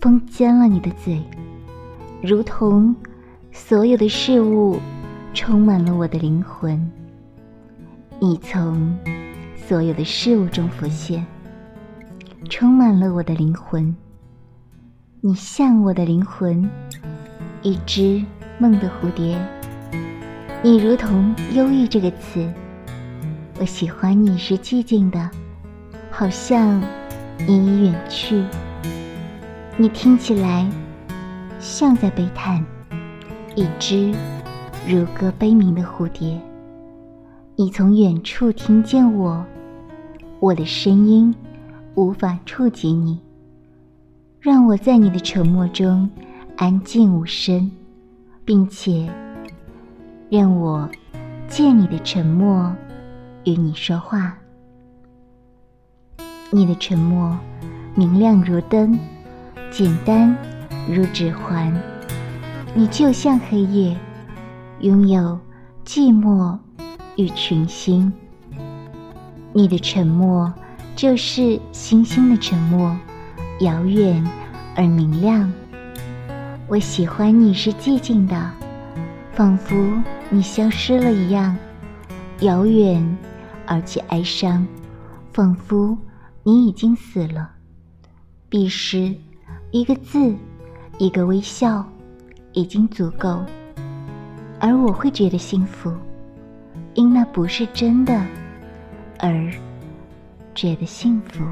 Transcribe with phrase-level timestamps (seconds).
[0.00, 1.22] 风尖了你的嘴，
[2.22, 2.96] 如同
[3.52, 4.80] 所有的事物
[5.34, 6.90] 充满了我的灵魂。
[8.18, 8.96] 你从
[9.54, 11.22] 所有的事物中浮现，
[12.48, 13.94] 充满了我的灵魂。
[15.20, 16.66] 你像我的灵魂，
[17.60, 18.24] 一只
[18.58, 19.38] 梦的蝴蝶。
[20.62, 22.50] 你如同“忧郁”这个词，
[23.58, 25.30] 我喜欢你是寂静的，
[26.10, 26.82] 好像
[27.46, 28.42] 你已远去。
[29.80, 30.70] 你听起来
[31.58, 32.62] 像在悲叹，
[33.54, 34.12] 一只
[34.86, 36.38] 如歌悲鸣的蝴蝶。
[37.56, 39.42] 你从远处听见我，
[40.38, 41.34] 我的声音
[41.94, 43.18] 无法触及你，
[44.38, 46.10] 让我在你的沉默中
[46.58, 47.70] 安静无声，
[48.44, 49.08] 并且
[50.28, 50.86] 让我
[51.48, 52.70] 借你的沉默
[53.44, 54.36] 与你说话。
[56.50, 57.34] 你的沉默
[57.94, 58.98] 明亮如灯。
[59.70, 60.36] 简单
[60.88, 61.72] 如指环，
[62.74, 63.96] 你就像黑夜，
[64.80, 65.38] 拥有
[65.86, 66.58] 寂寞
[67.16, 68.12] 与群星。
[69.52, 70.52] 你的沉默
[70.96, 72.96] 就是星星的沉默，
[73.60, 74.28] 遥远
[74.74, 75.50] 而明亮。
[76.66, 78.50] 我喜欢你是寂静的，
[79.32, 79.76] 仿佛
[80.30, 81.56] 你消失了一样，
[82.40, 83.16] 遥远
[83.66, 84.66] 而且哀伤，
[85.32, 85.96] 仿佛
[86.42, 87.52] 你已经死了。
[88.48, 89.14] 彼时。
[89.72, 90.34] 一个字，
[90.98, 91.84] 一个微笑，
[92.54, 93.40] 已经足够，
[94.58, 95.92] 而我会觉得幸福，
[96.94, 98.20] 因那不是真的，
[99.20, 99.48] 而
[100.56, 101.44] 觉得幸福。